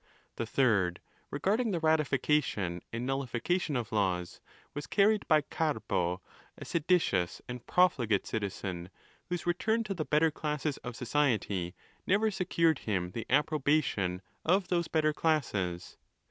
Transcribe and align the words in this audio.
The 0.37 0.47
third, 0.47 0.99
regarding 1.29 1.69
the 1.69 1.79
ratification 1.79 2.81
and 2.91 3.05
nullification 3.05 3.75
of 3.75 3.91
laws, 3.91 4.41
was 4.73 4.87
carried 4.87 5.27
by 5.27 5.41
Carbo, 5.43 6.21
a 6.57 6.65
seditious 6.65 7.39
and 7.47 7.63
profligate 7.67 8.25
citizen, 8.25 8.89
whose 9.29 9.45
return 9.45 9.83
to 9.83 9.93
the 9.93 10.03
better 10.03 10.31
classes 10.31 10.77
of 10.77 10.95
society 10.95 11.75
never 12.07 12.31
secured 12.31 12.79
him 12.79 13.11
the 13.11 13.27
approba 13.29 13.83
tion 13.83 14.23
of 14.43 14.69
those 14.69 14.87
better 14.87 15.13
classes. 15.13 15.97